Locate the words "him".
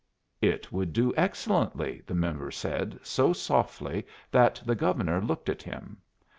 5.61-5.97